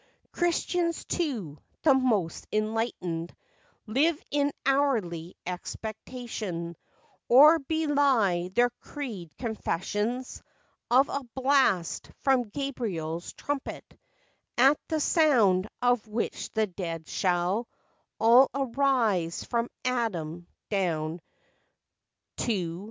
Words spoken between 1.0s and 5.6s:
too, the most enlightened, Live in hourly